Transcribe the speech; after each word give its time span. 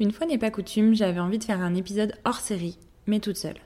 Une 0.00 0.10
fois 0.10 0.26
n'est 0.26 0.38
pas 0.38 0.50
coutume, 0.50 0.94
j'avais 0.94 1.20
envie 1.20 1.38
de 1.38 1.44
faire 1.44 1.60
un 1.60 1.74
épisode 1.74 2.14
hors 2.24 2.40
série, 2.40 2.78
mais 3.06 3.20
toute 3.20 3.36
seule. 3.36 3.58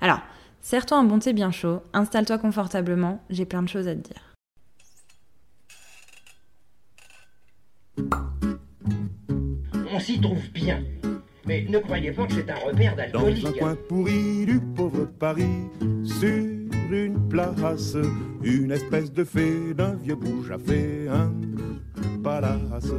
Alors, 0.00 0.20
serre-toi 0.60 0.98
un 0.98 1.04
bon 1.04 1.18
thé 1.18 1.32
bien 1.32 1.50
chaud, 1.50 1.80
installe-toi 1.94 2.38
confortablement, 2.38 3.22
j'ai 3.30 3.46
plein 3.46 3.62
de 3.62 3.68
choses 3.68 3.88
à 3.88 3.94
te 3.94 4.00
dire. 4.00 4.34
On 9.90 10.00
s'y 10.00 10.20
trouve 10.20 10.50
bien. 10.52 10.82
Mais 11.46 11.64
ne 11.68 11.78
croyez 11.78 12.10
pas 12.12 12.26
que 12.26 12.34
c'est 12.34 12.50
un 12.50 12.54
repère 12.56 12.96
Dans 12.96 13.02
un 13.02 13.24
d'alcoolique. 13.30 13.58
coin 13.58 13.76
pourri 13.88 14.46
du 14.46 14.60
pauvre 14.60 15.04
Paris, 15.18 15.68
sur 16.04 16.28
une 16.90 17.28
place, 17.28 17.96
une 18.42 18.72
espèce 18.72 19.12
de 19.12 19.24
fée 19.24 19.74
d'un 19.74 19.94
vieux 19.94 20.16
bouge 20.16 20.50
a 20.50 20.58
fait 20.58 21.06
un 21.08 21.32
palace. 22.22 22.92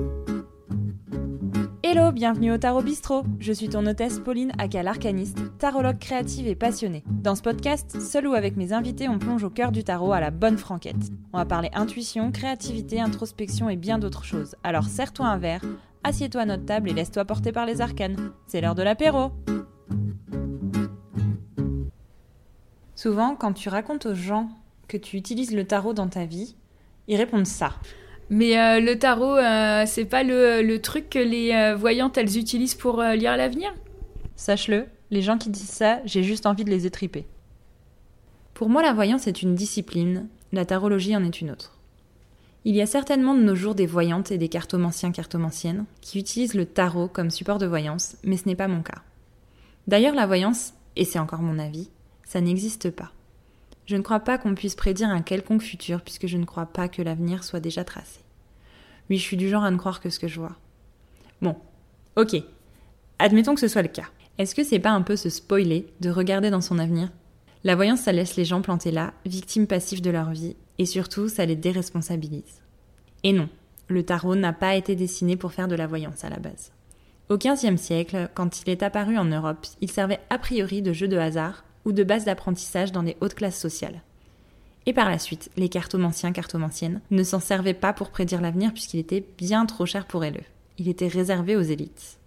Hello, 1.88 2.12
bienvenue 2.12 2.52
au 2.52 2.58
Tarot 2.58 2.82
Bistrot. 2.82 3.26
Je 3.40 3.54
suis 3.54 3.70
ton 3.70 3.86
hôtesse 3.86 4.18
Pauline 4.18 4.52
aka 4.58 4.82
l'arcaniste, 4.82 5.38
tarologue 5.60 6.00
créative 6.00 6.48
et 6.48 6.56
passionnée. 6.56 7.04
Dans 7.08 7.36
ce 7.36 7.44
podcast, 7.44 8.02
seul 8.02 8.26
ou 8.26 8.34
avec 8.34 8.58
mes 8.58 8.74
invités, 8.74 9.08
on 9.08 9.20
plonge 9.20 9.44
au 9.44 9.52
cœur 9.52 9.72
du 9.72 9.84
tarot 9.84 10.12
à 10.12 10.20
la 10.20 10.32
bonne 10.32 10.58
franquette. 10.58 11.12
On 11.32 11.38
va 11.38 11.46
parler 11.46 11.70
intuition, 11.76 12.32
créativité, 12.32 13.00
introspection 13.00 13.70
et 13.70 13.76
bien 13.76 14.00
d'autres 14.00 14.24
choses. 14.24 14.56
Alors 14.64 14.86
serre-toi 14.86 15.28
un 15.28 15.38
verre, 15.38 15.62
assieds-toi 16.04 16.42
à 16.42 16.46
notre 16.46 16.66
table 16.66 16.90
et 16.90 16.94
laisse-toi 16.94 17.24
porter 17.24 17.52
par 17.52 17.68
les 17.68 17.82
arcanes. 17.82 18.32
C'est 18.48 18.62
l'heure 18.62 18.74
de 18.74 18.82
l'apéro. 18.82 19.32
Souvent, 22.96 23.36
quand 23.36 23.54
tu 23.54 23.70
racontes 23.70 24.08
aux 24.08 24.16
gens 24.16 24.50
que 24.88 24.98
tu 24.98 25.18
utilises 25.18 25.54
le 25.54 25.66
tarot 25.68 25.94
dans 25.94 26.08
ta 26.08 26.26
vie, 26.26 26.56
ils 27.08 27.18
répondent 27.18 27.46
ça. 27.46 27.74
Mais 28.30 28.58
euh, 28.58 28.80
le 28.80 28.98
tarot, 28.98 29.38
euh, 29.38 29.84
c'est 29.86 30.06
pas 30.06 30.24
le, 30.24 30.62
le 30.62 30.82
truc 30.82 31.10
que 31.10 31.20
les 31.20 31.52
euh, 31.52 31.76
voyantes 31.76 32.18
elles 32.18 32.38
utilisent 32.38 32.76
pour 32.76 33.00
euh, 33.00 33.16
lire 33.16 33.38
l'avenir? 33.38 33.74
Sache-le, 34.36 34.86
les 35.12 35.22
gens 35.22 35.38
qui 35.38 35.50
disent 35.50 35.70
ça, 35.70 36.00
j'ai 36.06 36.24
juste 36.24 36.46
envie 36.46 36.66
de 36.66 36.72
les 36.72 36.86
étriper. 36.88 37.28
Pour 38.56 38.70
moi, 38.70 38.82
la 38.82 38.94
voyance 38.94 39.28
est 39.28 39.42
une 39.42 39.54
discipline, 39.54 40.28
la 40.54 40.66
tarologie 40.66 41.16
en 41.16 41.24
est 41.24 41.40
une 41.40 41.52
autre. 41.52 41.78
Il 42.64 42.76
y 42.76 42.82
a 42.82 42.88
certainement 42.88 43.36
de 43.36 43.44
nos 43.44 43.56
jours 43.56 43.76
des 43.76 43.86
voyantes 43.86 44.32
et 44.32 44.40
des 44.40 44.50
cartomanciens 44.50 45.12
cartomanciennes 45.12 45.86
qui 46.02 46.18
utilisent 46.18 46.56
le 46.56 46.66
tarot 46.66 47.08
comme 47.08 47.30
support 47.30 47.60
de 47.60 47.68
voyance, 47.68 48.18
mais 48.24 48.38
ce 48.38 48.48
n'est 48.48 48.56
pas 48.56 48.68
mon 48.68 48.82
cas. 48.82 49.04
D'ailleurs, 49.88 50.16
la 50.16 50.26
voyance, 50.26 50.74
et 50.96 51.06
c'est 51.06 51.20
encore 51.20 51.44
mon 51.44 51.60
avis, 51.60 51.92
ça 52.24 52.42
n'existe 52.42 52.90
pas. 52.90 53.12
Je 53.86 53.96
ne 53.96 54.02
crois 54.02 54.20
pas 54.20 54.38
qu'on 54.38 54.56
puisse 54.56 54.76
prédire 54.76 55.10
un 55.10 55.22
quelconque 55.22 55.62
futur 55.62 56.02
puisque 56.02 56.28
je 56.28 56.38
ne 56.38 56.46
crois 56.46 56.66
pas 56.66 56.88
que 56.88 57.02
l'avenir 57.02 57.44
soit 57.44 57.60
déjà 57.60 57.84
tracé. 57.84 58.20
Oui, 59.10 59.18
je 59.18 59.24
suis 59.24 59.38
du 59.38 59.50
genre 59.50 59.64
à 59.64 59.72
ne 59.72 59.78
croire 59.78 60.02
que 60.02 60.10
ce 60.10 60.20
que 60.20 60.28
je 60.28 60.40
vois. 60.40 60.56
Bon, 61.42 61.56
ok, 62.16 62.36
Admettons 63.18 63.56
que 63.56 63.62
ce 63.62 63.70
soit 63.70 63.82
le 63.82 63.88
cas. 63.88 64.10
Est-ce 64.38 64.56
que 64.56 64.64
c'est 64.64 64.80
pas 64.80 64.92
un 64.92 65.02
peu 65.02 65.16
se 65.16 65.30
spoiler 65.30 65.88
de 66.02 66.10
regarder 66.10 66.50
dans 66.50 66.62
son 66.62 66.80
avenir? 66.80 67.10
La 67.64 67.76
voyance, 67.76 68.02
ça 68.02 68.12
laisse 68.12 68.36
les 68.36 68.44
gens 68.44 68.62
plantés 68.62 68.92
là, 68.92 69.14
victimes 69.26 69.68
passives 69.68 70.02
de 70.02 70.10
leur 70.10 70.32
vie, 70.32 70.56
et 70.78 70.86
surtout, 70.86 71.30
ça 71.30 71.46
les 71.46 71.56
déresponsabilise. 71.56 72.62
Et 73.24 73.32
non, 73.32 73.48
le 73.88 74.04
tarot 74.04 74.36
n'a 74.36 74.52
pas 74.52 74.76
été 74.76 74.96
dessiné 74.96 75.38
pour 75.38 75.54
faire 75.54 75.70
de 75.70 75.76
la 75.76 75.88
voyance 75.88 76.26
à 76.26 76.30
la 76.30 76.38
base. 76.38 76.74
Au 77.30 77.38
XVe 77.38 77.78
siècle, 77.78 78.30
quand 78.36 78.62
il 78.62 78.70
est 78.70 78.84
apparu 78.84 79.18
en 79.18 79.26
Europe, 79.26 79.66
il 79.80 79.90
servait 79.90 80.20
a 80.30 80.38
priori 80.38 80.82
de 80.82 80.94
jeu 80.94 81.08
de 81.08 81.18
hasard 81.18 81.64
ou 81.86 81.92
de 81.92 82.04
base 82.04 82.26
d'apprentissage 82.26 82.92
dans 82.92 83.02
les 83.02 83.16
hautes 83.22 83.36
classes 83.36 83.60
sociales. 83.60 84.02
Et 84.86 84.94
par 84.94 85.10
la 85.10 85.18
suite, 85.18 85.50
les 85.58 85.70
cartomanciens, 85.70 86.32
cartomanciennes 86.32 87.02
ne 87.10 87.24
s'en 87.24 87.40
servaient 87.40 87.74
pas 87.74 87.94
pour 87.94 88.10
prédire 88.10 88.42
l'avenir 88.42 88.74
puisqu'il 88.74 89.00
était 89.00 89.26
bien 89.38 89.66
trop 89.66 89.86
cher 89.86 90.06
pour 90.06 90.24
eux. 90.24 90.32
Il 90.78 90.88
était 90.88 91.08
réservé 91.08 91.56
aux 91.56 91.62
élites. 91.62 92.18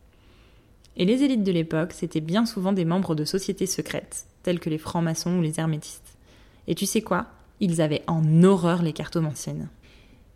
Et 0.97 1.05
les 1.05 1.23
élites 1.23 1.45
de 1.45 1.53
l'époque, 1.53 1.93
c'était 1.93 2.21
bien 2.21 2.47
souvent 2.47 2.73
des 2.73 2.85
membres 2.85 3.15
de 3.15 3.25
sociétés 3.25 3.67
secrètes, 3.67 4.27
tels 4.43 4.59
que 4.59 4.71
les 4.71 4.79
francs-maçons 4.79 5.39
ou 5.39 5.43
les 5.43 5.61
hermétistes. 5.61 6.17
Et 6.67 6.75
tu 6.75 6.87
sais 6.87 7.03
quoi? 7.03 7.27
Ils 7.61 7.81
avaient 7.81 8.03
en 8.09 8.43
horreur 8.43 8.83
les 8.83 8.93
cartomanciennes. 8.93 9.69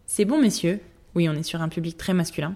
Ces 0.06 0.24
bons 0.24 0.40
messieurs, 0.40 0.80
oui 1.16 1.28
on 1.28 1.34
est 1.34 1.42
sur 1.42 1.62
un 1.62 1.68
public 1.68 1.96
très 1.96 2.14
masculin, 2.14 2.54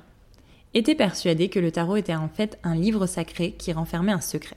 étaient 0.74 0.94
persuadés 0.94 1.48
que 1.48 1.58
le 1.58 1.72
tarot 1.72 1.96
était 1.96 2.14
en 2.14 2.28
fait 2.28 2.58
un 2.62 2.74
livre 2.74 3.06
sacré 3.06 3.52
qui 3.52 3.72
renfermait 3.72 4.12
un 4.12 4.20
secret. 4.20 4.56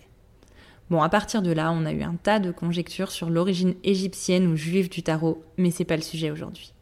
Bon, 0.90 1.02
à 1.02 1.10
partir 1.10 1.42
de 1.42 1.52
là, 1.52 1.72
on 1.72 1.86
a 1.86 1.94
eu 1.94 2.02
un 2.02 2.16
tas 2.16 2.40
de 2.40 2.52
conjectures 2.52 3.12
sur 3.12 3.30
l'origine 3.30 3.76
égyptienne 3.84 4.48
ou 4.48 4.56
juive 4.56 4.90
du 4.90 5.04
tarot, 5.04 5.44
mais 5.58 5.70
c'est 5.70 5.86
pas 5.86 5.96
le 5.96 6.02
sujet 6.02 6.32
aujourd'hui. 6.32 6.74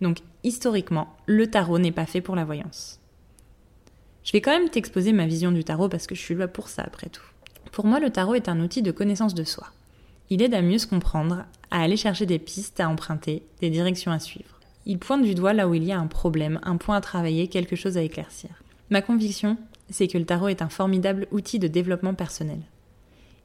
Donc, 0.00 0.18
historiquement, 0.44 1.16
le 1.26 1.46
tarot 1.46 1.78
n'est 1.78 1.92
pas 1.92 2.06
fait 2.06 2.20
pour 2.20 2.36
la 2.36 2.44
voyance. 2.44 3.00
Je 4.22 4.32
vais 4.32 4.42
quand 4.42 4.50
même 4.50 4.68
t'exposer 4.68 5.12
ma 5.12 5.26
vision 5.26 5.50
du 5.50 5.64
tarot 5.64 5.88
parce 5.88 6.06
que 6.06 6.14
je 6.14 6.20
suis 6.20 6.34
là 6.34 6.46
pour 6.46 6.68
ça 6.68 6.82
après 6.82 7.08
tout. 7.08 7.24
Pour 7.72 7.86
moi, 7.86 8.00
le 8.00 8.10
tarot 8.10 8.34
est 8.34 8.48
un 8.50 8.60
outil 8.60 8.82
de 8.82 8.90
connaissance 8.90 9.34
de 9.34 9.44
soi. 9.44 9.68
Il 10.28 10.42
aide 10.42 10.52
à 10.52 10.60
mieux 10.60 10.78
se 10.78 10.86
comprendre, 10.86 11.46
à 11.70 11.80
aller 11.80 11.96
chercher 11.96 12.26
des 12.26 12.38
pistes 12.38 12.80
à 12.80 12.88
emprunter, 12.88 13.42
des 13.60 13.70
directions 13.70 14.12
à 14.12 14.18
suivre. 14.18 14.60
Il 14.84 14.98
pointe 14.98 15.22
du 15.22 15.34
doigt 15.34 15.54
là 15.54 15.68
où 15.68 15.74
il 15.74 15.84
y 15.84 15.92
a 15.92 15.98
un 15.98 16.06
problème, 16.06 16.60
un 16.62 16.76
point 16.76 16.96
à 16.96 17.00
travailler, 17.00 17.48
quelque 17.48 17.76
chose 17.76 17.96
à 17.96 18.02
éclaircir. 18.02 18.50
Ma 18.90 19.00
conviction, 19.00 19.56
c'est 19.88 20.08
que 20.08 20.18
le 20.18 20.26
tarot 20.26 20.48
est 20.48 20.62
un 20.62 20.68
formidable 20.68 21.26
outil 21.30 21.58
de 21.58 21.68
développement 21.68 22.14
personnel. 22.14 22.60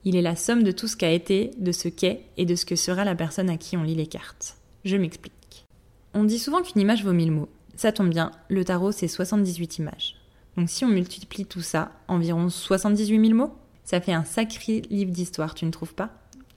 Il 0.06 0.16
est 0.16 0.22
la 0.22 0.36
somme 0.36 0.64
de 0.64 0.72
tout 0.72 0.88
ce 0.88 0.98
qu'a 0.98 1.12
été, 1.12 1.52
de 1.58 1.72
ce 1.72 1.88
qu'est 1.88 2.26
et 2.38 2.46
de 2.46 2.56
ce 2.56 2.66
que 2.66 2.76
sera 2.76 3.06
la 3.06 3.16
personne 3.16 3.50
à 3.50 3.58
qui 3.58 3.78
on 3.78 3.84
lit 3.84 3.96
les 3.96 4.08
cartes. 4.08 4.58
Je 4.86 4.98
m'explique. 4.98 5.66
On 6.14 6.24
dit 6.24 6.40
souvent 6.40 6.62
qu'une 6.62 6.82
image 6.82 7.04
vaut 7.04 7.14
mille 7.14 7.32
mots. 7.32 7.50
Ça 7.76 7.92
tombe 7.92 8.10
bien, 8.10 8.32
le 8.50 8.64
tarot 8.64 8.92
c'est 8.92 9.08
78 9.08 9.80
images. 9.80 10.16
Donc 10.58 10.70
si 10.70 10.86
on 10.86 10.90
multiplie 10.90 11.46
tout 11.46 11.62
ça, 11.62 11.92
environ 12.08 12.50
78 12.50 13.20
000 13.20 13.38
mots, 13.38 13.56
ça 13.84 14.00
fait 14.00 14.14
un 14.14 14.24
sacré 14.24 14.82
livre 14.90 15.12
d'histoire, 15.12 15.56
tu 15.56 15.66
ne 15.66 15.72
trouves 15.72 15.96
pas? 15.96 16.12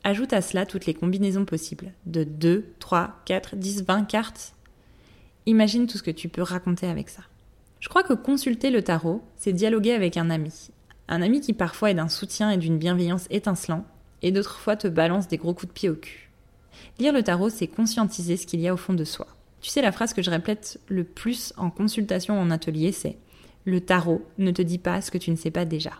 Ajoute 0.04 0.32
à 0.32 0.42
cela 0.42 0.66
toutes 0.66 0.86
les 0.86 0.94
combinaisons 0.94 1.44
possibles, 1.44 1.92
de 2.04 2.22
2, 2.22 2.66
3, 2.78 3.22
4, 3.24 3.56
10, 3.56 3.84
20 3.84 4.04
cartes. 4.04 4.52
Imagine 5.46 5.86
tout 5.86 5.98
ce 5.98 6.02
que 6.02 6.10
tu 6.10 6.28
peux 6.28 6.42
raconter 6.42 6.86
avec 6.86 7.08
ça. 7.08 7.22
Je 7.80 7.88
crois 7.88 8.02
que 8.02 8.12
consulter 8.12 8.70
le 8.70 8.82
tarot, 8.82 9.22
c'est 9.36 9.52
dialoguer 9.52 9.92
avec 9.92 10.16
un 10.16 10.30
ami. 10.30 10.70
Un 11.09 11.22
ami 11.22 11.41
qui 11.41 11.53
parfois 11.53 11.91
est 11.91 11.94
d'un 11.94 12.09
soutien 12.09 12.50
et 12.50 12.56
d'une 12.56 12.78
bienveillance 12.78 13.27
étincelant, 13.31 13.84
et 14.22 14.33
d'autres 14.33 14.59
fois 14.59 14.77
te 14.77 14.89
balance 14.89 15.28
des 15.28 15.37
gros 15.37 15.55
coups 15.55 15.69
de 15.69 15.72
pied 15.72 15.89
au 15.89 15.94
cul. 15.94 16.31
Lire 16.99 17.12
le 17.12 17.22
tarot, 17.22 17.49
c'est 17.49 17.69
conscientiser 17.69 18.37
ce 18.37 18.47
qu'il 18.47 18.61
y 18.61 18.69
a 18.69 18.75
au 18.75 18.77
fond 18.77 18.94
de 18.94 19.05
soi. 19.05 19.27
Tu 19.61 19.71
sais, 19.71 19.83
la 19.83 19.93
phrase 19.93 20.15
que 20.15 20.22
je 20.22 20.31
répète 20.31 20.81
le 20.89 21.05
plus 21.05 21.53
en 21.56 21.71
consultation 21.71 22.39
en 22.39 22.50
atelier, 22.50 22.93
c'est 22.93 23.17
le 23.65 23.81
tarot 23.81 24.25
ne 24.39 24.50
te 24.50 24.62
dit 24.62 24.78
pas 24.78 25.00
ce 25.00 25.11
que 25.11 25.19
tu 25.19 25.31
ne 25.31 25.37
sais 25.37 25.50
pas 25.50 25.65
déjà. 25.65 25.93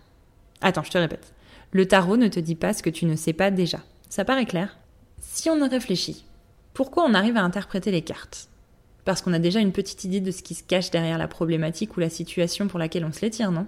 Attends, 0.61 0.85
je 0.85 0.91
te 0.91 0.99
répète. 0.99 1.35
Le 1.73 1.87
tarot 1.87 2.17
ne 2.17 2.29
te 2.29 2.41
dit 2.41 2.55
pas 2.55 2.73
ce 2.73 2.83
que 2.83 2.91
tu 2.91 3.07
ne 3.07 3.17
sais 3.17 3.33
pas 3.33 3.51
déjà. 3.51 3.81
Ça 4.09 4.25
paraît 4.25 4.47
clair? 4.47 4.79
Si 5.19 5.51
on 5.51 5.69
réfléchit, 5.69 6.25
pourquoi 6.75 7.05
on 7.05 7.15
arrive 7.15 7.37
à 7.37 7.43
interpréter 7.43 7.91
les 7.91 8.03
cartes? 8.03 8.49
Parce 9.05 9.21
qu'on 9.21 9.33
a 9.33 9.39
déjà 9.39 9.61
une 9.61 9.73
petite 9.73 10.05
idée 10.05 10.21
de 10.21 10.31
ce 10.31 10.43
qui 10.43 10.55
se 10.55 10.63
cache 10.63 10.91
derrière 10.91 11.19
la 11.19 11.29
problématique 11.29 11.97
ou 11.97 12.01
la 12.01 12.11
situation 12.11 12.69
pour 12.69 12.79
laquelle 12.79 13.05
on 13.05 13.13
se 13.13 13.23
les 13.23 13.31
tire, 13.31 13.53
non? 13.53 13.67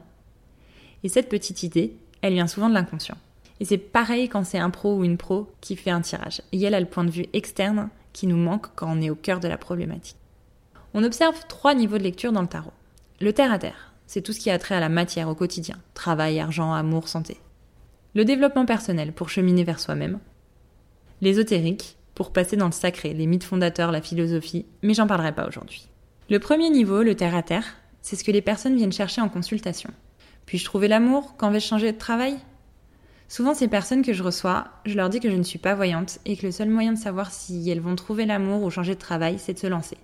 Et 1.05 1.09
cette 1.09 1.29
petite 1.29 1.63
idée, 1.63 1.95
elle 2.23 2.35
vient 2.35 2.47
souvent 2.47 2.69
de 2.69 2.75
l'inconscient. 2.75 3.17
Et 3.61 3.65
c'est 3.65 3.79
pareil 3.79 4.29
quand 4.29 4.45
c'est 4.45 4.59
un 4.59 4.71
pro 4.71 4.97
ou 4.97 5.05
une 5.05 5.17
pro 5.17 5.51
qui 5.61 5.77
fait 5.77 5.91
un 5.91 6.01
tirage. 6.01 6.43
Et 6.53 6.63
elle 6.63 6.75
a 6.75 6.81
le 6.81 6.87
point 6.87 7.05
de 7.05 7.11
vue 7.11 7.27
externe 7.33 7.89
qui 8.13 8.27
nous 8.27 8.37
manque 8.37 8.67
quand 8.75 8.91
on 8.91 9.01
est 9.01 9.11
au 9.11 9.15
cœur 9.15 9.41
de 9.41 9.49
la 9.49 9.59
problématique. 9.59 10.17
On 10.95 11.05
observe 11.05 11.47
trois 11.49 11.75
niveaux 11.75 11.99
de 11.99 12.03
lecture 12.03 12.33
dans 12.33 12.43
le 12.43 12.49
tarot. 12.49 12.73
Le 13.21 13.33
terre 13.33 13.53
à 13.53 13.59
terre, 13.59 13.93
c'est 14.07 14.23
tout 14.23 14.33
ce 14.33 14.41
qui 14.41 14.51
a 14.51 14.59
trait 14.59 14.77
à 14.77 14.81
la 14.81 14.89
matière 14.89 15.29
au 15.29 15.35
quotidien, 15.35 15.77
travail, 15.95 16.41
argent, 16.41 16.73
amour, 16.73 17.09
santé. 17.09 17.37
Le 18.15 18.25
développement 18.25 18.65
personnel 18.65 19.13
pour 19.13 19.29
cheminer 19.29 19.65
vers 19.65 19.81
soi-même. 19.81 20.19
L'ésotérique 21.21 21.97
pour 22.15 22.33
passer 22.33 22.57
dans 22.57 22.67
le 22.67 22.73
sacré, 22.73 23.13
les 23.13 23.27
mythes 23.27 23.45
fondateurs, 23.45 23.93
la 23.93 24.01
philosophie, 24.01 24.67
mais 24.83 24.95
j'en 24.95 25.07
parlerai 25.07 25.33
pas 25.33 25.47
aujourd'hui. 25.47 25.89
Le 26.31 26.41
premier 26.41 26.71
niveau, 26.71 27.03
le 27.03 27.15
terre 27.15 27.37
à 27.37 27.43
terre, 27.43 27.65
c'est 28.03 28.17
ce 28.17 28.25
que 28.25 28.33
les 28.33 28.43
personnes 28.43 28.77
viennent 28.77 28.93
chercher 28.93 29.21
en 29.21 29.29
consultation. 29.29 29.91
Puis-je 30.49 30.65
trouver 30.65 30.89
l'amour 30.89 31.35
Quand 31.37 31.51
vais-je 31.51 31.67
changer 31.67 31.93
de 31.93 31.99
travail? 31.99 32.39
Souvent, 33.29 33.53
ces 33.53 33.69
personnes 33.69 34.01
que 34.01 34.15
je 34.15 34.23
reçois, 34.23 34.69
je 34.87 34.97
leur 34.97 35.11
dis 35.11 35.21
que 35.21 35.31
je 35.31 35.37
ne 35.37 35.43
suis 35.43 35.59
pas 35.59 35.75
voyante 35.75 36.21
et 36.25 36.39
que 36.39 36.47
le 36.47 36.53
seul 36.53 36.71
moyen 36.71 36.95
de 36.95 36.99
savoir 36.99 37.31
si 37.31 37.69
elles 37.69 37.83
vont 37.83 37.97
trouver 37.97 38.25
l'amour 38.25 38.63
ou 38.63 38.71
changer 38.71 38.95
de 38.95 38.99
travail, 38.99 39.39
c'est 39.39 39.53
de 39.53 39.59
se 39.59 39.67
lancer. 39.67 39.99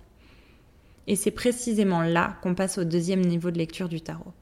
Et 1.07 1.15
c'est 1.15 1.31
précisément 1.31 2.03
là 2.03 2.37
qu'on 2.43 2.53
passe 2.53 2.77
au 2.77 2.83
deuxième 2.83 3.21
niveau 3.21 3.49
de 3.49 3.57
lecture 3.57 3.89
du 3.89 4.01
tarot. 4.01 4.33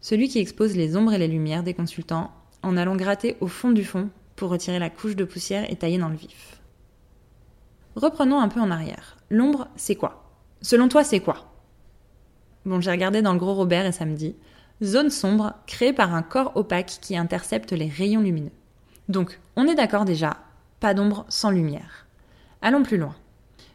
Celui 0.00 0.28
qui 0.28 0.40
expose 0.40 0.74
les 0.74 0.96
ombres 0.96 1.12
et 1.12 1.18
les 1.18 1.28
lumières 1.28 1.62
des 1.62 1.72
consultants 1.72 2.32
en 2.64 2.76
allant 2.76 2.96
gratter 2.96 3.36
au 3.40 3.46
fond 3.46 3.70
du 3.70 3.84
fond 3.84 4.10
pour 4.34 4.50
retirer 4.50 4.80
la 4.80 4.90
couche 4.90 5.14
de 5.14 5.22
poussière 5.22 5.70
et 5.70 5.76
tailler 5.76 5.98
dans 5.98 6.08
le 6.08 6.16
vif. 6.16 6.60
Reprenons 7.94 8.40
un 8.40 8.48
peu 8.48 8.58
en 8.58 8.72
arrière. 8.72 9.18
L'ombre, 9.30 9.68
c'est 9.76 9.94
quoi? 9.94 10.32
Selon 10.62 10.88
toi, 10.88 11.04
c'est 11.04 11.20
quoi? 11.20 11.48
Bon, 12.64 12.80
j'ai 12.80 12.90
regardé 12.90 13.22
dans 13.22 13.34
le 13.34 13.38
gros 13.38 13.54
Robert 13.54 13.86
et 13.86 13.92
ça 13.92 14.04
me 14.04 14.16
dit 14.16 14.34
zone 14.82 15.10
sombre 15.10 15.54
créée 15.66 15.92
par 15.92 16.14
un 16.14 16.22
corps 16.22 16.52
opaque 16.56 16.98
qui 17.00 17.16
intercepte 17.16 17.72
les 17.72 17.88
rayons 17.88 18.20
lumineux. 18.20 18.52
Donc, 19.08 19.40
on 19.56 19.66
est 19.66 19.74
d'accord 19.74 20.04
déjà, 20.04 20.36
pas 20.80 20.94
d'ombre 20.94 21.24
sans 21.28 21.50
lumière. 21.50 22.06
Allons 22.62 22.82
plus 22.82 22.98
loin. 22.98 23.14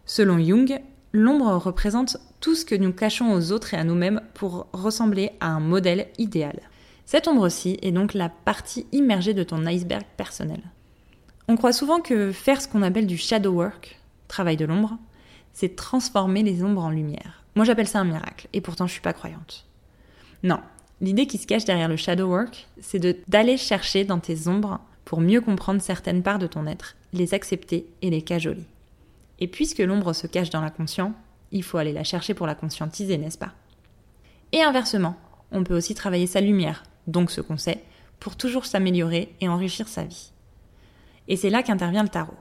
Selon 0.05 0.39
Jung, 0.39 0.79
l'ombre 1.13 1.55
représente 1.55 2.17
tout 2.39 2.55
ce 2.55 2.65
que 2.65 2.75
nous 2.75 2.91
cachons 2.91 3.33
aux 3.33 3.51
autres 3.51 3.73
et 3.73 3.77
à 3.77 3.83
nous-mêmes 3.83 4.21
pour 4.33 4.67
ressembler 4.73 5.31
à 5.39 5.47
un 5.47 5.59
modèle 5.59 6.07
idéal. 6.17 6.59
Cette 7.05 7.27
ombre-ci 7.27 7.79
est 7.81 7.91
donc 7.91 8.13
la 8.13 8.29
partie 8.29 8.85
immergée 8.91 9.33
de 9.33 9.43
ton 9.43 9.65
iceberg 9.65 10.03
personnel. 10.17 10.61
On 11.47 11.57
croit 11.57 11.73
souvent 11.73 11.99
que 11.99 12.31
faire 12.31 12.61
ce 12.61 12.67
qu'on 12.67 12.81
appelle 12.81 13.07
du 13.07 13.17
shadow 13.17 13.51
work, 13.51 13.99
travail 14.27 14.57
de 14.57 14.65
l'ombre, 14.65 14.97
c'est 15.51 15.75
transformer 15.75 16.43
les 16.43 16.63
ombres 16.63 16.83
en 16.83 16.89
lumière. 16.89 17.43
Moi 17.55 17.65
j'appelle 17.65 17.87
ça 17.87 17.99
un 17.99 18.05
miracle, 18.05 18.47
et 18.53 18.61
pourtant 18.61 18.87
je 18.87 18.93
suis 18.93 19.01
pas 19.01 19.13
croyante. 19.13 19.65
Non, 20.41 20.59
l'idée 21.03 21.27
qui 21.27 21.37
se 21.37 21.45
cache 21.45 21.65
derrière 21.65 21.89
le 21.89 21.97
shadow 21.97 22.27
work, 22.27 22.67
c'est 22.79 23.29
d'aller 23.29 23.57
chercher 23.57 24.05
dans 24.05 24.19
tes 24.19 24.47
ombres 24.47 24.79
pour 25.03 25.19
mieux 25.19 25.41
comprendre 25.41 25.81
certaines 25.81 26.23
parts 26.23 26.39
de 26.39 26.47
ton 26.47 26.65
être, 26.65 26.95
les 27.11 27.33
accepter 27.33 27.85
et 28.01 28.09
les 28.09 28.21
cajoler. 28.21 28.63
Et 29.39 29.47
puisque 29.47 29.79
l'ombre 29.79 30.13
se 30.13 30.27
cache 30.27 30.49
dans 30.49 30.61
l'inconscient, 30.61 31.13
il 31.51 31.61
faut 31.61 31.77
aller 31.77 31.91
la 31.91 32.05
chercher 32.05 32.33
pour 32.33 32.47
la 32.47 32.55
conscientiser, 32.55 33.17
n'est-ce 33.17 33.37
pas? 33.37 33.51
Et 34.53 34.63
inversement, 34.63 35.17
on 35.51 35.65
peut 35.65 35.75
aussi 35.75 35.93
travailler 35.93 36.25
sa 36.25 36.39
lumière, 36.39 36.83
donc 37.07 37.31
ce 37.31 37.41
qu'on 37.41 37.57
sait, 37.57 37.83
pour 38.21 38.37
toujours 38.37 38.65
s'améliorer 38.65 39.35
et 39.41 39.49
enrichir 39.49 39.89
sa 39.89 40.05
vie. 40.05 40.31
Et 41.27 41.35
c'est 41.35 41.49
là 41.49 41.63
qu'intervient 41.63 42.03
le 42.03 42.09
tarot. 42.09 42.37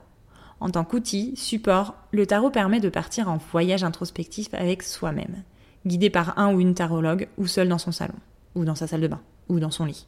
En 0.61 0.69
tant 0.69 0.85
qu'outil, 0.85 1.33
support, 1.35 1.95
le 2.11 2.25
tarot 2.25 2.49
permet 2.49 2.79
de 2.79 2.87
partir 2.87 3.27
en 3.27 3.37
voyage 3.51 3.83
introspectif 3.83 4.53
avec 4.53 4.83
soi-même, 4.83 5.43
guidé 5.85 6.09
par 6.09 6.39
un 6.39 6.53
ou 6.53 6.61
une 6.61 6.75
tarologue 6.75 7.27
ou 7.37 7.47
seul 7.47 7.67
dans 7.67 7.77
son 7.77 7.91
salon, 7.91 8.15
ou 8.55 8.65
dans 8.65 8.75
sa 8.75 8.87
salle 8.87 9.01
de 9.01 9.07
bain, 9.07 9.21
ou 9.49 9.59
dans 9.59 9.71
son 9.71 9.85
lit. 9.85 10.07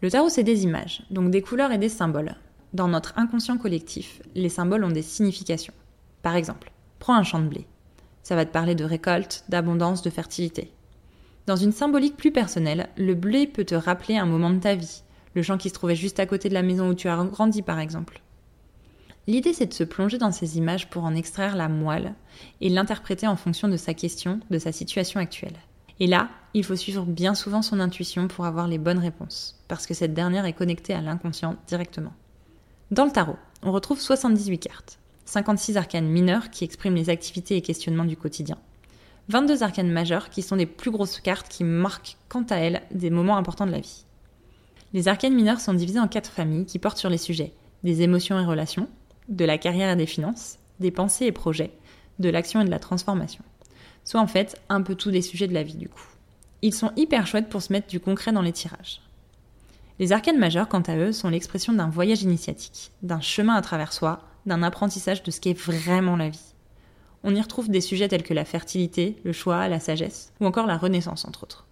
Le 0.00 0.10
tarot, 0.10 0.28
c'est 0.28 0.42
des 0.42 0.64
images, 0.64 1.02
donc 1.10 1.30
des 1.30 1.42
couleurs 1.42 1.72
et 1.72 1.78
des 1.78 1.88
symboles. 1.88 2.36
Dans 2.72 2.88
notre 2.88 3.18
inconscient 3.18 3.56
collectif, 3.56 4.20
les 4.34 4.48
symboles 4.48 4.84
ont 4.84 4.90
des 4.90 5.02
significations. 5.02 5.74
Par 6.22 6.36
exemple, 6.36 6.72
prends 6.98 7.14
un 7.14 7.22
champ 7.22 7.38
de 7.38 7.48
blé. 7.48 7.66
Ça 8.22 8.34
va 8.34 8.44
te 8.44 8.52
parler 8.52 8.74
de 8.74 8.84
récolte, 8.84 9.44
d'abondance, 9.48 10.02
de 10.02 10.10
fertilité. 10.10 10.72
Dans 11.46 11.56
une 11.56 11.72
symbolique 11.72 12.16
plus 12.16 12.32
personnelle, 12.32 12.88
le 12.96 13.14
blé 13.14 13.46
peut 13.46 13.64
te 13.64 13.74
rappeler 13.74 14.16
un 14.16 14.24
moment 14.24 14.50
de 14.50 14.60
ta 14.60 14.74
vie, 14.74 15.02
le 15.34 15.42
champ 15.42 15.58
qui 15.58 15.68
se 15.68 15.74
trouvait 15.74 15.94
juste 15.94 16.18
à 16.20 16.26
côté 16.26 16.48
de 16.48 16.54
la 16.54 16.62
maison 16.62 16.88
où 16.88 16.94
tu 16.94 17.08
as 17.08 17.16
grandi 17.16 17.62
par 17.62 17.78
exemple. 17.78 18.22
L'idée 19.26 19.52
c'est 19.52 19.66
de 19.66 19.74
se 19.74 19.84
plonger 19.84 20.18
dans 20.18 20.32
ces 20.32 20.58
images 20.58 20.88
pour 20.90 21.04
en 21.04 21.14
extraire 21.14 21.56
la 21.56 21.68
moelle 21.68 22.14
et 22.60 22.68
l'interpréter 22.68 23.26
en 23.26 23.36
fonction 23.36 23.68
de 23.68 23.76
sa 23.76 23.94
question, 23.94 24.40
de 24.50 24.58
sa 24.58 24.72
situation 24.72 25.20
actuelle. 25.20 25.56
Et 26.00 26.06
là, 26.06 26.28
il 26.54 26.64
faut 26.64 26.76
suivre 26.76 27.04
bien 27.04 27.34
souvent 27.34 27.62
son 27.62 27.80
intuition 27.80 28.28
pour 28.28 28.46
avoir 28.46 28.68
les 28.68 28.78
bonnes 28.78 28.98
réponses, 28.98 29.62
parce 29.68 29.86
que 29.86 29.94
cette 29.94 30.14
dernière 30.14 30.44
est 30.44 30.52
connectée 30.52 30.94
à 30.94 31.00
l'inconscient 31.00 31.56
directement. 31.66 32.12
Dans 32.90 33.04
le 33.04 33.12
tarot, 33.12 33.36
on 33.62 33.72
retrouve 33.72 34.00
78 34.00 34.58
cartes. 34.58 34.98
56 35.24 35.76
arcanes 35.76 36.06
mineures 36.06 36.50
qui 36.50 36.64
expriment 36.64 36.96
les 36.96 37.10
activités 37.10 37.56
et 37.56 37.62
questionnements 37.62 38.04
du 38.04 38.16
quotidien. 38.16 38.58
22 39.28 39.62
arcanes 39.62 39.90
majeures 39.90 40.28
qui 40.28 40.42
sont 40.42 40.56
des 40.56 40.66
plus 40.66 40.90
grosses 40.90 41.20
cartes 41.20 41.48
qui 41.48 41.64
marquent 41.64 42.16
quant 42.28 42.44
à 42.50 42.56
elles 42.56 42.82
des 42.90 43.08
moments 43.08 43.38
importants 43.38 43.66
de 43.66 43.72
la 43.72 43.80
vie. 43.80 44.04
Les 44.92 45.08
arcanes 45.08 45.34
mineures 45.34 45.60
sont 45.60 45.72
divisées 45.74 45.98
en 45.98 46.08
quatre 46.08 46.30
familles 46.30 46.66
qui 46.66 46.78
portent 46.78 46.98
sur 46.98 47.10
les 47.10 47.18
sujets 47.18 47.52
des 47.84 48.00
émotions 48.00 48.40
et 48.40 48.44
relations, 48.44 48.88
de 49.28 49.44
la 49.44 49.58
carrière 49.58 49.90
et 49.90 49.96
des 49.96 50.06
finances, 50.06 50.58
des 50.80 50.90
pensées 50.90 51.26
et 51.26 51.32
projets, 51.32 51.70
de 52.18 52.30
l'action 52.30 52.62
et 52.62 52.64
de 52.64 52.70
la 52.70 52.78
transformation. 52.78 53.44
Soit 54.04 54.20
en 54.20 54.26
fait 54.26 54.60
un 54.68 54.82
peu 54.82 54.94
tous 54.94 55.10
des 55.10 55.22
sujets 55.22 55.48
de 55.48 55.54
la 55.54 55.62
vie 55.62 55.76
du 55.76 55.88
coup. 55.88 56.06
Ils 56.62 56.74
sont 56.74 56.92
hyper 56.96 57.26
chouettes 57.26 57.48
pour 57.48 57.62
se 57.62 57.72
mettre 57.72 57.88
du 57.88 58.00
concret 58.00 58.32
dans 58.32 58.42
les 58.42 58.52
tirages. 58.52 59.00
Les 59.98 60.12
arcanes 60.12 60.38
majeures, 60.38 60.68
quant 60.68 60.80
à 60.80 60.96
eux, 60.96 61.12
sont 61.12 61.28
l'expression 61.28 61.72
d'un 61.72 61.88
voyage 61.88 62.22
initiatique, 62.22 62.90
d'un 63.02 63.20
chemin 63.20 63.54
à 63.54 63.62
travers 63.62 63.92
soi, 63.92 64.22
d'un 64.44 64.62
apprentissage 64.62 65.22
de 65.22 65.30
ce 65.30 65.40
qu'est 65.40 65.58
vraiment 65.58 66.16
la 66.16 66.30
vie. 66.30 66.54
On 67.22 67.34
y 67.34 67.40
retrouve 67.40 67.70
des 67.70 67.80
sujets 67.80 68.08
tels 68.08 68.22
que 68.22 68.34
la 68.34 68.44
fertilité, 68.44 69.16
le 69.24 69.32
choix, 69.32 69.68
la 69.68 69.80
sagesse, 69.80 70.32
ou 70.40 70.46
encore 70.46 70.66
la 70.66 70.76
renaissance, 70.76 71.24
entre 71.24 71.44
autres. 71.44 71.66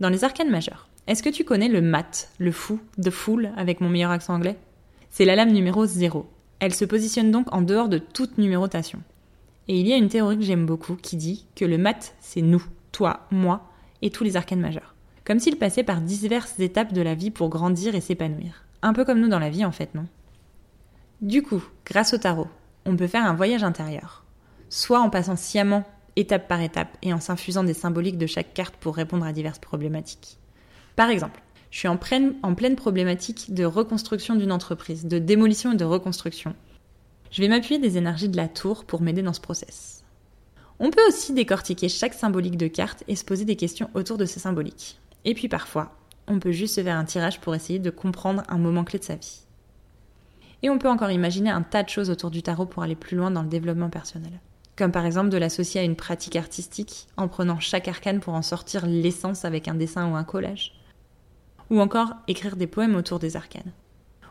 Dans 0.00 0.08
les 0.08 0.24
arcanes 0.24 0.50
majeures, 0.50 0.88
est-ce 1.06 1.22
que 1.22 1.28
tu 1.28 1.44
connais 1.44 1.68
le 1.68 1.82
mat, 1.82 2.30
le 2.38 2.52
fou, 2.52 2.80
the 3.02 3.10
fool, 3.10 3.52
avec 3.56 3.80
mon 3.80 3.90
meilleur 3.90 4.10
accent 4.10 4.34
anglais? 4.34 4.56
C'est 5.10 5.24
la 5.24 5.36
lame 5.36 5.52
numéro 5.52 5.84
0. 5.84 6.26
Elle 6.60 6.74
se 6.74 6.84
positionne 6.84 7.30
donc 7.30 7.52
en 7.52 7.62
dehors 7.62 7.88
de 7.88 7.98
toute 7.98 8.38
numérotation. 8.38 9.02
Et 9.68 9.80
il 9.80 9.86
y 9.86 9.92
a 9.92 9.96
une 9.96 10.08
théorie 10.08 10.38
que 10.38 10.44
j'aime 10.44 10.66
beaucoup 10.66 10.96
qui 10.96 11.16
dit 11.16 11.46
que 11.54 11.64
le 11.64 11.78
mat, 11.78 12.14
c'est 12.20 12.42
nous, 12.42 12.64
toi, 12.92 13.26
moi, 13.30 13.70
et 14.02 14.10
tous 14.10 14.24
les 14.24 14.36
arcanes 14.36 14.60
majeurs. 14.60 14.94
Comme 15.24 15.40
s'il 15.40 15.56
passait 15.56 15.82
par 15.82 16.02
diverses 16.02 16.58
étapes 16.60 16.92
de 16.92 17.00
la 17.00 17.14
vie 17.14 17.30
pour 17.30 17.48
grandir 17.48 17.94
et 17.94 18.02
s'épanouir. 18.02 18.66
Un 18.82 18.92
peu 18.92 19.06
comme 19.06 19.20
nous 19.20 19.28
dans 19.28 19.38
la 19.38 19.48
vie 19.48 19.64
en 19.64 19.72
fait, 19.72 19.94
non? 19.94 20.06
Du 21.22 21.42
coup, 21.42 21.64
grâce 21.86 22.12
au 22.12 22.18
tarot, 22.18 22.48
on 22.84 22.96
peut 22.96 23.06
faire 23.06 23.24
un 23.24 23.34
voyage 23.34 23.64
intérieur, 23.64 24.24
soit 24.68 25.00
en 25.00 25.08
passant 25.08 25.36
sciemment, 25.36 25.84
étape 26.16 26.46
par 26.48 26.60
étape, 26.60 26.98
et 27.00 27.14
en 27.14 27.20
s'infusant 27.20 27.64
des 27.64 27.72
symboliques 27.72 28.18
de 28.18 28.26
chaque 28.26 28.52
carte 28.52 28.76
pour 28.76 28.94
répondre 28.94 29.24
à 29.24 29.32
diverses 29.32 29.58
problématiques. 29.58 30.38
Par 30.96 31.08
exemple, 31.08 31.40
je 31.70 31.78
suis 31.78 31.88
en 31.88 31.96
pleine, 31.96 32.34
en 32.42 32.54
pleine 32.54 32.76
problématique 32.76 33.54
de 33.54 33.64
reconstruction 33.64 34.36
d'une 34.36 34.52
entreprise, 34.52 35.06
de 35.06 35.18
démolition 35.18 35.72
et 35.72 35.76
de 35.76 35.84
reconstruction. 35.84 36.54
Je 37.34 37.42
vais 37.42 37.48
m'appuyer 37.48 37.80
des 37.80 37.98
énergies 37.98 38.28
de 38.28 38.36
la 38.36 38.46
tour 38.46 38.84
pour 38.84 39.02
m'aider 39.02 39.20
dans 39.20 39.32
ce 39.32 39.40
process. 39.40 40.04
On 40.78 40.92
peut 40.92 41.04
aussi 41.08 41.32
décortiquer 41.32 41.88
chaque 41.88 42.14
symbolique 42.14 42.56
de 42.56 42.68
carte 42.68 43.02
et 43.08 43.16
se 43.16 43.24
poser 43.24 43.44
des 43.44 43.56
questions 43.56 43.90
autour 43.94 44.18
de 44.18 44.24
ces 44.24 44.38
symboliques. 44.38 45.00
Et 45.24 45.34
puis 45.34 45.48
parfois, 45.48 45.96
on 46.28 46.38
peut 46.38 46.52
juste 46.52 46.76
se 46.76 46.80
faire 46.80 46.96
un 46.96 47.04
tirage 47.04 47.40
pour 47.40 47.56
essayer 47.56 47.80
de 47.80 47.90
comprendre 47.90 48.44
un 48.48 48.58
moment 48.58 48.84
clé 48.84 49.00
de 49.00 49.04
sa 49.04 49.16
vie. 49.16 49.40
Et 50.62 50.70
on 50.70 50.78
peut 50.78 50.88
encore 50.88 51.10
imaginer 51.10 51.50
un 51.50 51.62
tas 51.62 51.82
de 51.82 51.88
choses 51.88 52.08
autour 52.08 52.30
du 52.30 52.44
tarot 52.44 52.66
pour 52.66 52.84
aller 52.84 52.94
plus 52.94 53.16
loin 53.16 53.32
dans 53.32 53.42
le 53.42 53.48
développement 53.48 53.90
personnel. 53.90 54.40
Comme 54.76 54.92
par 54.92 55.04
exemple 55.04 55.30
de 55.30 55.36
l'associer 55.36 55.80
à 55.80 55.84
une 55.84 55.96
pratique 55.96 56.36
artistique 56.36 57.08
en 57.16 57.26
prenant 57.26 57.58
chaque 57.58 57.88
arcane 57.88 58.20
pour 58.20 58.34
en 58.34 58.42
sortir 58.42 58.86
l'essence 58.86 59.44
avec 59.44 59.66
un 59.66 59.74
dessin 59.74 60.08
ou 60.08 60.14
un 60.14 60.22
collage. 60.22 60.80
Ou 61.68 61.80
encore 61.80 62.12
écrire 62.28 62.54
des 62.54 62.68
poèmes 62.68 62.94
autour 62.94 63.18
des 63.18 63.34
arcanes. 63.34 63.72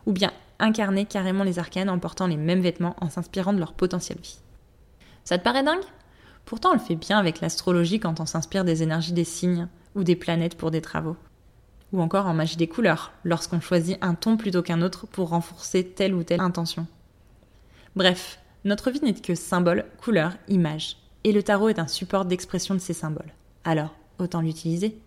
Ou 0.06 0.14
bien 0.14 0.32
incarner 0.60 1.06
carrément 1.06 1.44
les 1.44 1.60
arcanes 1.60 1.90
en 1.90 2.00
portant 2.00 2.28
les 2.28 2.38
mêmes 2.38 2.62
vêtements 2.62 2.96
en 3.02 3.10
s'inspirant 3.10 3.54
de 3.54 3.60
leur 3.60 3.74
potentiel 3.74 4.18
vie. 4.22 4.40
Ça 5.24 5.38
te 5.38 5.44
paraît 5.44 5.64
dingue? 5.64 5.84
Pourtant 6.46 6.72
on 6.72 6.74
le 6.74 6.80
fait 6.80 6.96
bien 6.96 7.18
avec 7.18 7.42
l'astrologie 7.42 8.00
quand 8.00 8.20
on 8.20 8.26
s'inspire 8.26 8.66
des 8.66 8.84
énergies 8.84 9.14
des 9.14 9.24
signes 9.24 9.68
ou 9.96 10.04
des 10.04 10.16
planètes 10.16 10.58
pour 10.58 10.72
des 10.72 10.82
travaux 10.82 11.16
ou 11.94 12.02
encore 12.02 12.26
en 12.26 12.34
magie 12.34 12.58
des 12.58 12.68
couleurs, 12.68 13.14
lorsqu'on 13.24 13.62
choisit 13.62 13.98
un 14.02 14.16
ton 14.16 14.36
plutôt 14.36 14.64
qu'un 14.64 14.82
autre 14.82 15.06
pour 15.08 15.30
renforcer 15.30 15.86
telle 15.86 16.16
ou 16.16 16.24
telle 16.24 16.42
intention. 16.42 16.88
Bref, 17.96 18.40
notre 18.66 18.90
vie 18.90 19.02
n'est 19.02 19.14
que 19.14 19.36
symbole, 19.36 19.86
couleur, 20.02 20.34
image, 20.50 20.98
et 21.24 21.32
le 21.32 21.44
tarot 21.44 21.70
est 21.70 21.80
un 21.80 21.88
support 21.88 22.26
d'expression 22.26 22.74
de 22.74 22.80
ces 22.80 22.94
symboles. 22.94 23.32
Alors, 23.64 23.96
autant 24.18 24.42
l'utiliser. 24.42 24.98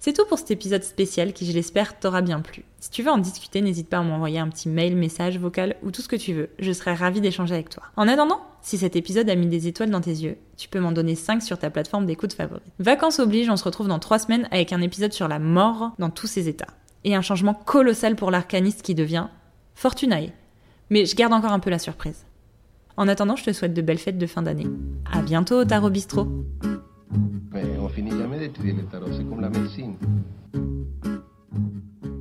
C'est 0.00 0.12
tout 0.12 0.24
pour 0.26 0.38
cet 0.38 0.52
épisode 0.52 0.84
spécial 0.84 1.32
qui, 1.32 1.44
je 1.44 1.52
l'espère, 1.52 1.98
t'aura 1.98 2.22
bien 2.22 2.40
plu. 2.40 2.64
Si 2.78 2.90
tu 2.90 3.02
veux 3.02 3.10
en 3.10 3.18
discuter, 3.18 3.60
n'hésite 3.60 3.88
pas 3.88 3.98
à 3.98 4.02
m'envoyer 4.02 4.38
un 4.38 4.48
petit 4.48 4.68
mail, 4.68 4.94
message, 4.96 5.38
vocal 5.38 5.74
ou 5.82 5.90
tout 5.90 6.02
ce 6.02 6.08
que 6.08 6.14
tu 6.14 6.32
veux. 6.34 6.50
Je 6.60 6.72
serai 6.72 6.94
ravie 6.94 7.20
d'échanger 7.20 7.54
avec 7.54 7.68
toi. 7.68 7.82
En 7.96 8.06
attendant, 8.06 8.40
si 8.62 8.78
cet 8.78 8.94
épisode 8.94 9.28
a 9.28 9.34
mis 9.34 9.48
des 9.48 9.66
étoiles 9.66 9.90
dans 9.90 10.00
tes 10.00 10.12
yeux, 10.12 10.36
tu 10.56 10.68
peux 10.68 10.78
m'en 10.78 10.92
donner 10.92 11.16
5 11.16 11.42
sur 11.42 11.58
ta 11.58 11.70
plateforme 11.70 12.06
d'écoute 12.06 12.32
favorite. 12.32 12.62
Vacances 12.78 13.18
oblige, 13.18 13.50
on 13.50 13.56
se 13.56 13.64
retrouve 13.64 13.88
dans 13.88 13.98
3 13.98 14.20
semaines 14.20 14.48
avec 14.52 14.72
un 14.72 14.80
épisode 14.80 15.12
sur 15.12 15.26
la 15.26 15.40
mort 15.40 15.92
dans 15.98 16.10
tous 16.10 16.28
ses 16.28 16.48
états. 16.48 16.66
Et 17.02 17.16
un 17.16 17.22
changement 17.22 17.54
colossal 17.54 18.14
pour 18.14 18.30
l'arcaniste 18.30 18.82
qui 18.82 18.94
devient 18.94 19.26
Fortunae. 19.74 20.30
Mais 20.90 21.06
je 21.06 21.16
garde 21.16 21.32
encore 21.32 21.52
un 21.52 21.60
peu 21.60 21.70
la 21.70 21.78
surprise. 21.78 22.24
En 22.96 23.08
attendant, 23.08 23.36
je 23.36 23.44
te 23.44 23.52
souhaite 23.52 23.74
de 23.74 23.82
belles 23.82 23.98
fêtes 23.98 24.18
de 24.18 24.26
fin 24.26 24.42
d'année. 24.42 24.66
À 25.12 25.22
bientôt 25.22 25.64
au 27.10 28.86
Tarot 28.90 29.08
Bistro. 29.08 29.96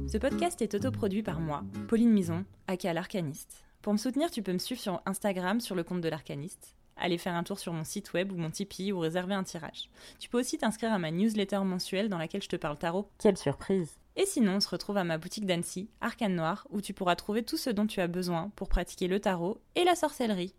Ce 0.08 0.17
podcast 0.17 0.62
est 0.62 0.74
autoproduit 0.74 1.24
par 1.24 1.39
moi, 1.39 1.63
Pauline 1.88 2.12
Mison, 2.12 2.46
aka 2.67 2.94
l'Arcaniste. 2.94 3.63
Pour 3.82 3.94
me 3.94 3.98
soutenir, 3.98 4.32
tu 4.32 4.41
peux 4.41 4.53
me 4.53 4.58
suivre 4.58 4.82
sur 4.82 5.01
Instagram 5.06 5.60
sur 5.60 5.75
le 5.75 5.84
compte 5.84 6.01
de 6.01 6.10
l'Arcaniste, 6.10 6.75
aller 6.96 7.17
faire 7.17 7.36
un 7.36 7.44
tour 7.44 7.60
sur 7.60 7.74
mon 7.74 7.84
site 7.84 8.13
web 8.13 8.32
ou 8.32 8.38
mon 8.38 8.50
Tipeee 8.50 8.91
ou 8.91 9.00
réserver 9.00 9.34
un 9.34 9.44
tirage. 9.44 9.89
Tu 10.20 10.29
peux 10.29 10.39
aussi 10.39 10.58
t'inscrire 10.58 10.94
à 10.94 11.00
ma 11.00 11.12
newsletter 11.12 11.60
mensuelle 11.60 12.10
dans 12.10 12.17
laquelle 12.17 12.41
je 12.41 12.50
te 12.50 12.56
parle 12.56 12.77
tarot. 12.77 13.10
Quelle 13.20 13.38
surprise 13.38 13.98
Et 14.15 14.25
sinon, 14.25 14.56
on 14.56 14.60
se 14.60 14.70
retrouve 14.70 14.98
à 14.98 15.03
ma 15.03 15.17
boutique 15.17 15.46
d'Annecy, 15.46 15.89
Arcane 16.01 16.36
Noir, 16.36 16.67
où 16.70 16.82
tu 16.82 16.94
pourras 16.94 17.15
trouver 17.15 17.44
tout 17.44 17.58
ce 17.58 17.70
dont 17.70 17.88
tu 17.88 18.00
as 18.01 18.08
besoin 18.08 18.51
pour 18.56 18.70
pratiquer 18.70 19.08
le 19.08 19.20
tarot 19.20 19.60
et 19.75 19.84
la 19.84 19.96
sorcellerie. 19.96 20.56